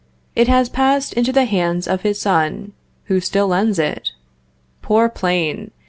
It 0.35 0.47
has 0.47 0.67
passed 0.67 1.13
into 1.13 1.31
the 1.31 1.45
hands 1.45 1.87
of 1.87 2.01
his 2.01 2.19
son, 2.19 2.73
who 3.03 3.19
still 3.19 3.47
lends 3.49 3.77
it. 3.77 4.09
Poor 4.81 5.07
plane! 5.09 5.69